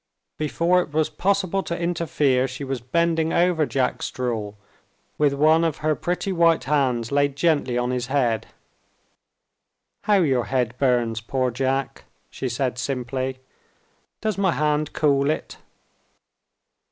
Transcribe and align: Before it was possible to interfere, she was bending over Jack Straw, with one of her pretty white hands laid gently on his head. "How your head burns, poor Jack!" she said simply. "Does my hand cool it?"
Before 0.39 0.81
it 0.81 0.91
was 0.91 1.11
possible 1.11 1.61
to 1.61 1.77
interfere, 1.79 2.47
she 2.47 2.63
was 2.63 2.81
bending 2.81 3.31
over 3.31 3.67
Jack 3.67 4.01
Straw, 4.01 4.53
with 5.19 5.33
one 5.35 5.63
of 5.63 5.77
her 5.85 5.93
pretty 5.93 6.31
white 6.33 6.63
hands 6.63 7.11
laid 7.11 7.35
gently 7.35 7.77
on 7.77 7.91
his 7.91 8.07
head. 8.07 8.47
"How 10.05 10.21
your 10.21 10.45
head 10.45 10.73
burns, 10.79 11.21
poor 11.21 11.51
Jack!" 11.51 12.05
she 12.31 12.49
said 12.49 12.79
simply. 12.79 13.41
"Does 14.21 14.39
my 14.39 14.53
hand 14.53 14.93
cool 14.93 15.29
it?" 15.29 15.57